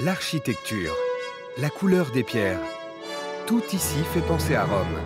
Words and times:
L'architecture, 0.00 0.92
la 1.58 1.70
couleur 1.70 2.10
des 2.10 2.24
pierres, 2.24 2.60
tout 3.46 3.62
ici 3.72 3.98
fait 4.12 4.20
penser 4.20 4.56
à 4.56 4.64
Rome. 4.64 4.98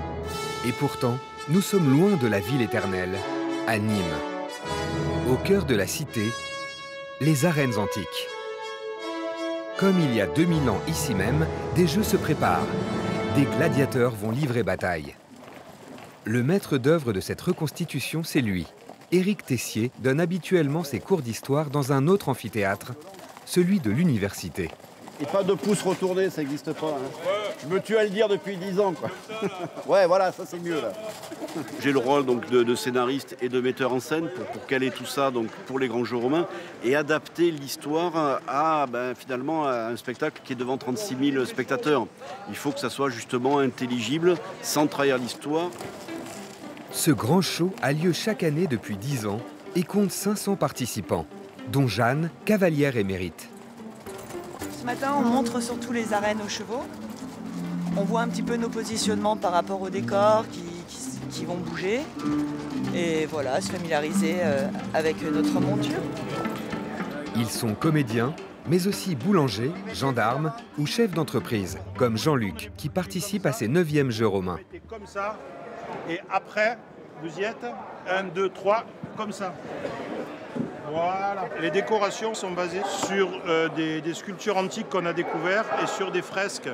Et 0.66 0.72
pourtant, 0.72 1.18
nous 1.48 1.60
sommes 1.60 1.90
loin 1.90 2.16
de 2.16 2.26
la 2.26 2.40
ville 2.40 2.62
éternelle, 2.62 3.16
à 3.66 3.78
Nîmes. 3.78 4.18
Au 5.30 5.34
cœur 5.36 5.64
de 5.66 5.74
la 5.74 5.86
cité, 5.86 6.24
les 7.20 7.44
arènes 7.44 7.76
antiques. 7.76 8.28
Comme 9.78 10.00
il 10.00 10.14
y 10.14 10.20
a 10.20 10.26
2000 10.26 10.70
ans 10.70 10.80
ici 10.88 11.14
même, 11.14 11.46
des 11.74 11.86
jeux 11.86 12.04
se 12.04 12.16
préparent. 12.16 12.66
Des 13.36 13.44
gladiateurs 13.44 14.14
vont 14.14 14.30
livrer 14.30 14.62
bataille. 14.62 15.16
Le 16.24 16.42
maître 16.42 16.78
d'œuvre 16.78 17.12
de 17.12 17.20
cette 17.20 17.40
reconstitution, 17.40 18.24
c'est 18.24 18.40
lui. 18.40 18.66
Éric 19.10 19.44
Tessier 19.44 19.90
donne 19.98 20.20
habituellement 20.20 20.84
ses 20.84 21.00
cours 21.00 21.20
d'histoire 21.20 21.68
dans 21.68 21.92
un 21.92 22.06
autre 22.06 22.30
amphithéâtre, 22.30 22.92
celui 23.44 23.80
de 23.80 23.90
l'université. 23.90 24.70
Et 25.20 25.26
pas 25.26 25.44
de 25.44 25.54
pouce 25.54 25.82
retourné, 25.82 26.30
ça 26.30 26.40
n'existe 26.40 26.72
pas. 26.72 26.88
Hein. 26.88 27.28
Je 27.62 27.72
me 27.72 27.80
tue 27.80 27.96
à 27.96 28.02
le 28.02 28.10
dire 28.10 28.28
depuis 28.28 28.56
10 28.56 28.80
ans. 28.80 28.92
Quoi. 28.92 29.10
ouais, 29.86 30.06
voilà, 30.06 30.32
ça 30.32 30.44
c'est 30.44 30.58
mieux 30.58 30.80
là. 30.80 30.92
J'ai 31.80 31.92
le 31.92 31.98
rôle 31.98 32.26
donc, 32.26 32.50
de, 32.50 32.74
scénariste 32.74 33.36
et 33.40 33.48
de 33.48 33.60
metteur 33.60 33.92
en 33.92 34.00
scène 34.00 34.28
pour, 34.28 34.66
caler 34.66 34.90
tout 34.90 35.04
ça 35.04 35.30
donc, 35.30 35.48
pour 35.66 35.78
les 35.78 35.86
grands 35.86 36.04
jeux 36.04 36.16
romains 36.16 36.48
et 36.82 36.96
adapter 36.96 37.50
l'histoire 37.50 38.40
à 38.48 38.86
ben, 38.86 39.14
finalement 39.14 39.66
à 39.66 39.86
un 39.86 39.96
spectacle 39.96 40.40
qui 40.44 40.54
est 40.54 40.56
devant 40.56 40.76
36 40.76 41.32
000 41.32 41.44
spectateurs. 41.44 42.06
Il 42.48 42.56
faut 42.56 42.72
que 42.72 42.80
ça 42.80 42.90
soit 42.90 43.10
justement 43.10 43.58
intelligible, 43.58 44.36
sans 44.62 44.88
trahir 44.88 45.18
l'histoire. 45.18 45.70
Ce 46.90 47.10
grand 47.10 47.42
show 47.42 47.72
a 47.80 47.92
lieu 47.92 48.12
chaque 48.12 48.42
année 48.42 48.66
depuis 48.66 48.96
10 48.96 49.26
ans 49.26 49.40
et 49.76 49.82
compte 49.82 50.10
500 50.10 50.56
participants, 50.56 51.26
dont 51.70 51.86
Jeanne, 51.86 52.30
cavalière 52.44 52.96
émérite. 52.96 53.48
Ce 54.78 54.84
matin, 54.84 55.14
on 55.16 55.22
montre 55.22 55.60
surtout 55.62 55.92
les 55.92 56.12
arènes 56.12 56.40
aux 56.44 56.48
chevaux. 56.48 56.82
On 57.96 58.02
voit 58.02 58.22
un 58.22 58.28
petit 58.28 58.42
peu 58.42 58.56
nos 58.56 58.68
positionnements 58.68 59.36
par 59.36 59.52
rapport 59.52 59.80
aux 59.80 59.90
décors 59.90 60.44
qui, 60.50 61.44
vont 61.44 61.56
bouger. 61.56 62.00
Et 62.94 63.26
voilà, 63.26 63.60
se 63.60 63.72
familiariser 63.72 64.36
euh, 64.40 64.68
avec 64.94 65.22
notre 65.22 65.60
monture. 65.60 65.98
Ils 67.36 67.48
sont 67.48 67.74
comédiens, 67.74 68.32
mais 68.68 68.86
aussi 68.86 69.16
boulangers, 69.16 69.72
gendarmes 69.92 70.52
ou 70.78 70.86
chefs 70.86 71.12
d'entreprise, 71.12 71.78
comme 71.96 72.16
Jean-Luc, 72.16 72.70
qui 72.76 72.88
participe 72.88 73.46
à 73.46 73.52
ces 73.52 73.66
9e 73.66 74.10
Jeux 74.10 74.28
romains. 74.28 74.58
Comme 74.88 75.06
ça, 75.06 75.36
et 76.08 76.20
après, 76.30 76.78
vous 77.22 77.38
y 77.38 77.44
êtes, 77.44 77.66
1, 78.08 78.24
2, 78.24 78.48
3, 78.50 78.84
comme 79.16 79.32
ça. 79.32 79.54
Voilà. 80.92 81.48
Les 81.60 81.70
décorations 81.70 82.34
sont 82.34 82.50
basées 82.50 82.82
sur 83.06 83.30
euh, 83.46 83.68
des, 83.68 84.14
sculptures 84.14 84.58
antiques 84.58 84.90
qu'on 84.90 85.06
a 85.06 85.12
découvertes 85.12 85.70
et 85.82 85.86
sur 85.86 86.10
des 86.10 86.20
fresques. 86.22 86.68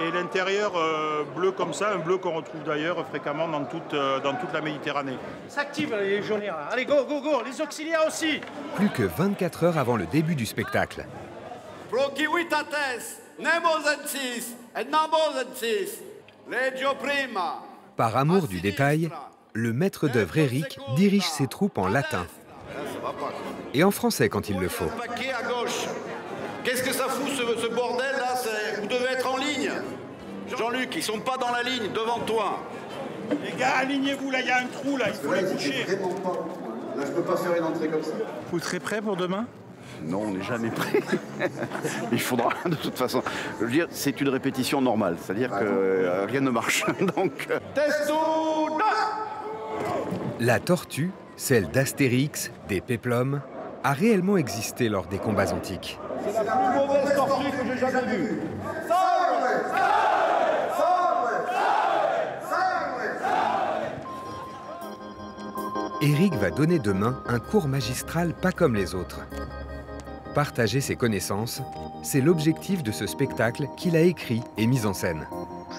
Et 0.00 0.10
l'intérieur 0.12 0.72
euh, 0.76 1.24
bleu 1.36 1.50
comme 1.50 1.74
ça, 1.74 1.92
un 1.92 1.98
bleu 1.98 2.18
qu'on 2.18 2.34
retrouve 2.34 2.62
d'ailleurs 2.62 3.04
fréquemment 3.06 3.48
dans 3.48 3.64
toute, 3.64 3.92
euh, 3.94 4.20
dans 4.20 4.34
toute 4.34 4.52
la 4.54 4.60
Méditerranée. 4.60 5.18
S'active 5.48 5.94
les 5.96 6.20
légionnaires. 6.20 6.56
Allez, 6.70 6.84
go, 6.84 7.04
go, 7.06 7.20
go, 7.20 7.42
les 7.44 7.60
auxiliaires 7.60 8.06
aussi. 8.06 8.40
Plus 8.76 8.88
que 8.88 9.02
24 9.02 9.64
heures 9.64 9.78
avant 9.78 9.96
le 9.96 10.06
début 10.06 10.36
du 10.36 10.46
spectacle. 10.46 11.04
Par 17.96 18.16
amour 18.16 18.48
du 18.48 18.60
détail, 18.60 19.10
le 19.52 19.72
maître 19.72 20.08
d'œuvre 20.08 20.38
Eric 20.38 20.78
dirige 20.94 21.26
ses 21.26 21.48
troupes 21.48 21.78
en 21.78 21.88
latin 21.88 22.26
et 23.74 23.84
en 23.84 23.90
français 23.90 24.28
quand 24.28 24.48
il 24.48 24.58
le 24.58 24.68
faut. 24.68 24.90
Qu'est-ce 26.64 26.82
que 26.82 26.92
ça 26.92 27.04
fout 27.04 27.30
ce, 27.30 27.68
bordel 27.68 28.12
là 28.18 28.34
Vous 28.80 28.88
devez 28.88 29.12
être 29.12 29.32
en 29.32 29.36
ligne. 29.36 29.70
Jean-Luc, 30.56 30.94
ils 30.96 31.02
sont 31.02 31.20
pas 31.20 31.36
dans 31.36 31.50
la 31.50 31.62
ligne, 31.62 31.92
devant 31.92 32.18
toi. 32.20 32.58
Les 33.44 33.52
gars, 33.58 33.76
alignez-vous, 33.80 34.30
là, 34.30 34.40
il 34.40 34.46
y 34.46 34.50
a 34.50 34.58
un 34.58 34.66
trou, 34.66 34.96
là, 34.96 35.06
il 35.08 35.14
faut 35.14 35.32
la 35.32 35.42
boucher. 35.42 35.84
Là, 36.96 37.04
je 37.06 37.12
peux 37.12 37.22
pas 37.22 37.36
faire 37.36 37.56
une 37.56 37.64
entrée 37.64 37.88
comme 37.88 38.02
ça. 38.02 38.12
Vous 38.50 38.58
serez 38.58 38.80
prêt 38.80 39.00
pour 39.02 39.16
demain? 39.16 39.46
Non, 40.02 40.22
on 40.26 40.30
n'est 40.32 40.42
jamais 40.42 40.70
prêt. 40.70 41.00
Il 42.12 42.20
faudra, 42.20 42.50
de 42.66 42.76
toute 42.76 42.96
façon. 42.96 43.22
Je 43.58 43.64
veux 43.64 43.70
dire, 43.70 43.86
c'est 43.90 44.20
une 44.20 44.28
répétition 44.28 44.80
normale, 44.80 45.16
c'est-à-dire 45.20 45.50
que 45.50 45.64
euh, 45.64 46.26
rien 46.26 46.40
ne 46.40 46.50
marche. 46.50 46.84
Donc, 47.16 47.48
test 47.74 48.12
La 50.38 50.60
tortue, 50.60 51.10
celle 51.36 51.68
d'Astérix, 51.68 52.52
des 52.68 52.80
péplums, 52.80 53.40
a 53.84 53.92
réellement 53.92 54.36
existé 54.36 54.88
lors 54.88 55.06
des 55.06 55.18
combats 55.18 55.52
antiques. 55.52 55.98
C'est 56.24 56.32
la 56.32 56.56
plus 56.56 56.78
mauvaise 56.78 57.14
tortue 57.14 57.50
que 57.50 57.66
j'ai 57.66 57.78
jamais 57.78 58.16
vue. 58.16 58.40
Eric 66.00 66.34
va 66.34 66.50
donner 66.50 66.78
demain 66.78 67.20
un 67.26 67.40
cours 67.40 67.66
magistral 67.66 68.32
pas 68.32 68.52
comme 68.52 68.76
les 68.76 68.94
autres. 68.94 69.20
Partager 70.32 70.80
ses 70.80 70.94
connaissances, 70.94 71.60
c'est 72.04 72.20
l'objectif 72.20 72.84
de 72.84 72.92
ce 72.92 73.08
spectacle 73.08 73.66
qu'il 73.76 73.96
a 73.96 74.02
écrit 74.02 74.42
et 74.56 74.68
mis 74.68 74.86
en 74.86 74.92
scène. 74.92 75.26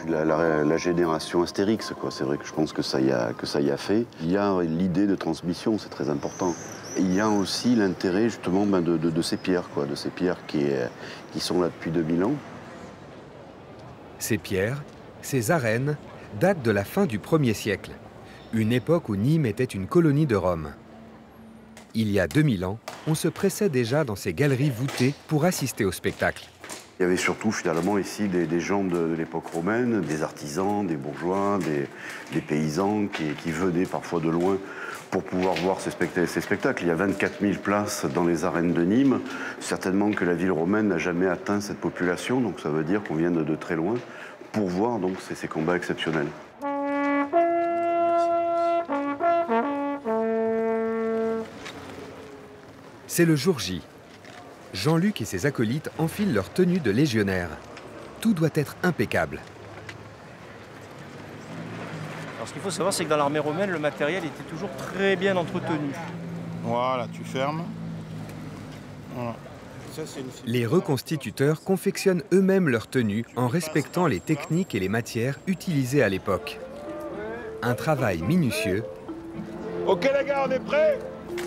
La, 0.08 0.78
génération 0.78 1.44
Astérix, 1.44 1.94
c'est 2.10 2.24
vrai 2.24 2.38
que 2.38 2.46
je 2.46 2.54
pense 2.54 2.74
que 2.74 2.82
ça 2.82 3.02
y 3.02 3.12
a, 3.12 3.78
fait. 3.78 4.06
Il 4.22 4.32
y 4.32 4.38
a 4.38 4.62
l'idée 4.62 5.08
de 5.08 5.16
transmission, 5.16 5.78
c'est 5.78 5.90
très 5.90 6.10
important 6.10 6.54
il 6.98 7.14
y 7.14 7.20
a 7.20 7.30
aussi 7.30 7.76
l'intérêt 7.76 8.24
justement 8.24 8.66
ben, 8.66 8.82
de, 8.82 9.22
ces 9.22 9.38
pierres, 9.38 9.70
de 9.90 9.96
ces 9.96 10.10
pierres 10.10 10.46
qui, 10.48 10.66
qui 11.32 11.40
sont 11.40 11.62
là 11.62 11.68
depuis 11.68 11.92
2000 11.92 12.24
ans. 12.24 12.34
Ces 14.20 14.38
pierres, 14.38 14.84
ces 15.22 15.52
arènes, 15.52 15.98
datent 16.40 16.62
de 16.62 16.72
la 16.72 16.84
fin 16.84 17.06
du 17.06 17.20
1er 17.20 17.54
siècle, 17.54 17.92
une 18.54 18.74
époque 18.74 19.10
où 19.10 19.16
Nîmes 19.16 19.46
était 19.46 19.64
une 19.64 19.88
colonie 19.88 20.26
de 20.26 20.36
Rome. 20.36 20.74
Il 21.96 22.12
y 22.12 22.20
a 22.20 22.28
2000 22.28 22.66
ans, 22.66 22.80
on 23.08 23.16
se 23.16 23.28
pressait 23.28 23.70
déjà 23.70 24.04
dans 24.04 24.16
ces 24.16 24.34
galeries 24.34 24.70
voûtées 24.70 25.14
pour 25.28 25.46
assister 25.46 25.86
au 25.86 25.92
spectacle. 25.92 26.46
Il 27.00 27.04
y 27.04 27.06
avait 27.06 27.16
surtout 27.16 27.54
finalement 27.54 27.98
ici 27.98 28.28
des, 28.28 28.60
gens 28.60 28.84
de, 28.84 29.16
l'époque 29.18 29.48
romaine, 29.54 30.02
des 30.02 30.22
artisans, 30.22 30.86
des 30.86 30.98
bourgeois, 30.98 31.58
des, 32.34 32.42
paysans 32.42 33.08
qui, 33.08 33.52
venaient 33.52 33.86
parfois 33.86 34.20
de 34.20 34.28
loin 34.28 34.58
pour 35.10 35.24
pouvoir 35.24 35.56
voir 35.56 35.80
ces 35.80 35.92
spectacles. 35.92 36.84
Il 36.84 36.90
y 36.90 36.92
a 36.92 36.96
24 36.96 37.40
000 37.40 37.54
places 37.64 38.06
dans 38.14 38.26
les 38.26 38.44
arènes 38.44 38.74
de 38.74 38.84
Nîmes. 38.84 39.22
Certainement 39.62 40.12
que 40.12 40.26
la 40.26 40.34
ville 40.34 40.52
romaine 40.52 40.90
n'a 40.90 40.98
jamais 40.98 41.28
atteint 41.28 41.62
cette 41.62 41.80
population, 41.80 42.42
donc 42.42 42.60
ça 42.60 42.68
veut 42.68 42.84
dire 42.84 43.02
qu'on 43.02 43.16
vient 43.16 43.32
de, 43.32 43.56
très 43.56 43.78
loin 43.78 43.96
pour 44.52 44.68
voir 44.68 45.00
donc 45.00 45.16
ces 45.22 45.48
combats 45.48 45.78
exceptionnels. 45.78 46.28
C'est 53.08 53.26
le 53.26 53.38
jour 53.38 53.60
J. 53.60 53.82
Jean-Luc 54.74 55.22
et 55.22 55.26
ses 55.26 55.46
acolytes 55.46 55.90
enfilent 55.98 56.34
leur 56.34 56.52
tenue 56.52 56.80
de 56.80 56.92
légionnaire. 56.92 57.50
Tout 58.22 58.34
doit 58.34 58.50
être 58.54 58.76
impeccable. 58.84 59.42
ce 62.46 62.54
qu'il 62.54 62.62
faut 62.62 62.72
savoir, 62.72 62.94
c'est 62.94 63.06
que 63.06 63.10
dans 63.10 63.18
l'armée 63.18 63.40
romaine, 63.40 63.70
le 63.70 63.78
matériel 63.78 64.26
était 64.26 64.50
toujours 64.50 64.72
très 64.76 65.16
bien 65.16 65.38
entretenu. 65.38 65.92
Voilà, 66.64 67.08
tu 67.14 67.24
fermes. 67.24 67.64
les 70.46 70.66
reconstituteurs 70.66 71.62
confectionnent 71.64 72.24
eux-mêmes 72.34 72.70
leurs 72.70 72.88
tenues 72.88 73.26
en 73.36 73.48
respectant 73.48 74.08
les 74.08 74.20
techniques 74.20 74.74
et 74.74 74.80
les 74.80 74.90
matières 74.90 75.40
utilisées 75.46 76.02
à 76.02 76.10
l'époque. 76.10 76.60
Un 77.62 77.76
travail 77.76 78.22
minutieux. 78.22 78.84
Ok 79.86 80.10
les 80.18 80.26
gars, 80.26 80.46
on 80.48 80.52
est 80.52 80.60
prêts? 80.60 80.98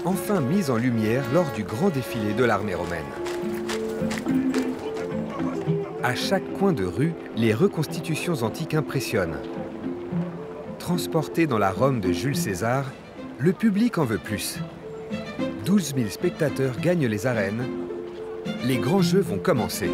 Enfin 0.04 0.40
mis 0.40 0.68
en 0.68 0.76
lumière 0.76 1.22
lors 1.32 1.50
du 1.52 1.62
grand 1.62 1.88
défilé 1.88 2.32
de 2.32 2.44
l'armée 2.44 2.74
romaine. 2.74 3.04
À 6.02 6.16
chaque 6.16 6.52
coin 6.54 6.72
de 6.72 6.84
rue, 6.84 7.14
les 7.36 7.54
reconstitutions 7.54 8.42
antiques 8.42 8.74
impressionnent. 8.74 9.38
Transporté 10.80 11.46
dans 11.46 11.58
la 11.58 11.70
Rome 11.70 12.00
de 12.00 12.10
Jules 12.12 12.36
César, 12.36 12.84
le 13.38 13.52
public 13.52 13.98
en 13.98 14.04
veut 14.04 14.18
plus. 14.18 14.58
12 15.64 15.94
000 15.94 16.08
spectateurs 16.08 16.74
gagnent 16.80 17.06
les 17.06 17.28
arènes. 17.28 17.64
Les 18.64 18.78
grands 18.78 19.02
jeux 19.02 19.20
vont 19.20 19.38
commencer. 19.38 19.90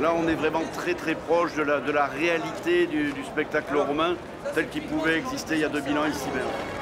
Là, 0.00 0.12
on 0.16 0.26
est 0.26 0.34
vraiment 0.34 0.62
très 0.74 0.94
très 0.94 1.14
proche 1.14 1.54
de 1.54 1.62
la, 1.62 1.78
de 1.80 1.92
la 1.92 2.06
réalité 2.06 2.88
du, 2.88 3.12
spectacle 3.24 3.76
romain 3.76 4.16
tel 4.52 4.68
qu'il 4.68 4.82
pouvait 4.82 5.18
exister 5.18 5.54
il 5.54 5.60
y 5.60 5.64
a 5.64 5.68
2000 5.68 5.98
ans 5.98 6.06
ici 6.06 6.26
même. 6.34 6.79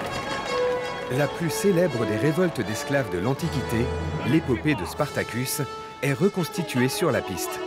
La 1.17 1.27
plus 1.27 1.49
célèbre 1.49 2.05
des 2.05 2.19
révoltes 2.19 2.61
d'esclaves 2.61 3.11
de 3.11 3.19
l'Antiquité, 3.19 3.87
l'épopée 4.27 4.75
de 4.75 4.85
Spartacus, 4.85 5.63
est 6.03 6.13
reconstituée 6.13 6.91
sur 6.91 7.11
la 7.11 7.23
piste. 7.23 7.59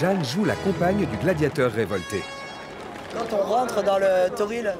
Jeanne 0.00 0.24
joue 0.24 0.44
la 0.44 0.56
compagne 0.56 1.06
du 1.06 1.16
gladiateur 1.18 1.70
révolté. 1.70 2.24
Quand 3.14 3.36
on 3.36 3.42
rentre 3.44 3.84
dans 3.84 3.98
le 3.98 4.34
toril, 4.34 4.74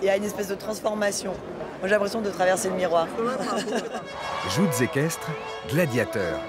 il 0.00 0.06
y 0.06 0.08
a 0.08 0.16
une 0.16 0.24
espèce 0.24 0.48
de 0.48 0.54
transformation. 0.54 1.34
j'ai 1.84 1.90
l'impression 1.90 2.22
de 2.22 2.30
traverser 2.30 2.70
le 2.70 2.76
miroir. 2.76 3.06
Joutes 4.56 4.80
équestres, 4.80 5.30
gladiateurs 5.68 6.40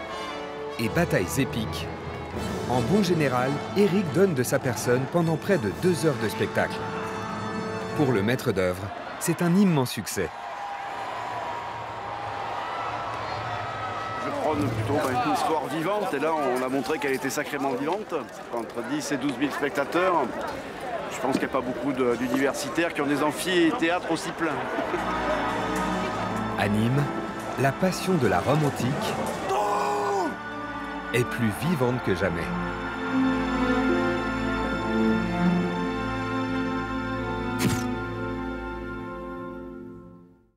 et 0.80 0.88
batailles 0.88 1.42
épiques. 1.42 1.86
En 2.70 2.80
bon 2.80 3.04
général, 3.04 3.52
Eric 3.76 4.06
donne 4.14 4.36
de 4.36 4.44
sa 4.44 4.58
personne 4.58 5.04
pendant 5.12 5.36
près 5.36 5.58
de 5.58 5.70
deux 5.82 6.06
heures 6.06 6.16
de 6.24 6.30
spectacle. 6.30 6.78
Pour 7.98 8.14
le 8.14 8.24
maître 8.24 8.54
d'œuvre, 8.54 8.88
c'est 9.26 9.42
un 9.42 9.56
immense 9.56 9.92
succès. 9.92 10.30
Je 14.26 14.30
prône 14.42 14.68
plutôt 14.68 14.96
bah, 14.96 15.24
une 15.26 15.34
histoire 15.34 15.66
vivante 15.68 16.14
et 16.14 16.20
là 16.20 16.34
on 16.34 16.62
a 16.62 16.68
montré 16.68 17.00
qu'elle 17.00 17.14
était 17.14 17.30
sacrément 17.30 17.72
vivante. 17.72 18.14
Entre 18.54 18.84
10 18.92 19.14
et 19.14 19.18
12 19.18 19.34
000 19.40 19.52
spectateurs, 19.52 20.24
je 21.10 21.22
pense 21.22 21.38
qu'il 21.38 21.48
n'y 21.48 21.52
a 21.52 21.54
pas 21.54 21.62
beaucoup 21.62 21.94
d'universitaires 21.94 22.94
qui 22.94 23.00
ont 23.00 23.06
des 23.06 23.24
amphis 23.24 23.68
et 23.68 23.72
théâtres 23.72 24.12
aussi 24.12 24.32
pleins. 24.32 24.52
À 26.60 26.68
Nîmes, 26.68 27.04
la 27.62 27.72
passion 27.72 28.16
de 28.16 28.28
la 28.28 28.42
Rome 28.42 28.66
antique 28.66 28.92
est 31.14 31.26
plus 31.26 31.52
vivante 31.62 32.04
que 32.06 32.14
jamais. 32.14 32.44